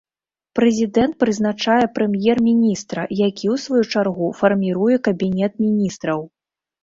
[0.57, 6.19] Прэзідэнт прызначае прэм'ер-міністра, які ў сваю чаргу фарміруе кабінет міністраў.